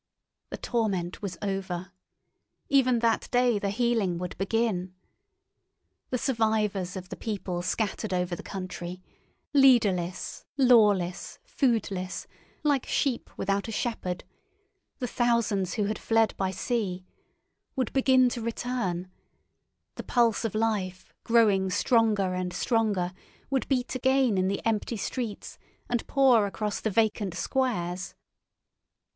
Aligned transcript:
The 0.49 0.57
torment 0.57 1.21
was 1.21 1.37
over. 1.43 1.91
Even 2.69 2.97
that 2.97 3.27
day 3.29 3.59
the 3.59 3.69
healing 3.69 4.17
would 4.17 4.35
begin. 4.39 4.95
The 6.09 6.17
survivors 6.17 6.95
of 6.95 7.09
the 7.09 7.15
people 7.15 7.61
scattered 7.61 8.11
over 8.11 8.35
the 8.35 8.41
country—leaderless, 8.41 10.43
lawless, 10.57 11.37
foodless, 11.45 12.25
like 12.63 12.87
sheep 12.87 13.29
without 13.37 13.67
a 13.67 13.71
shepherd—the 13.71 15.05
thousands 15.07 15.75
who 15.75 15.83
had 15.83 15.99
fled 15.99 16.35
by 16.35 16.49
sea, 16.49 17.05
would 17.75 17.93
begin 17.93 18.27
to 18.29 18.41
return; 18.41 19.07
the 19.97 20.03
pulse 20.03 20.43
of 20.43 20.55
life, 20.55 21.13
growing 21.23 21.69
stronger 21.69 22.33
and 22.33 22.53
stronger, 22.53 23.13
would 23.51 23.67
beat 23.67 23.93
again 23.93 24.39
in 24.39 24.47
the 24.47 24.65
empty 24.65 24.97
streets 24.97 25.59
and 25.87 26.07
pour 26.07 26.47
across 26.47 26.79
the 26.81 26.89
vacant 26.89 27.35
squares. 27.35 28.15